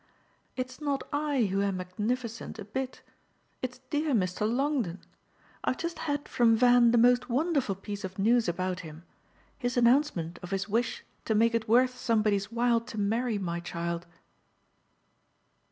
[0.57, 3.03] "It's not I who am magnificent a bit
[3.61, 4.51] it's dear Mr.
[4.51, 4.99] Longdon.
[5.63, 9.03] I've just had from Van the most wonderful piece of news about him
[9.59, 14.07] his announcement of his wish to make it worth somebody's while to marry my child."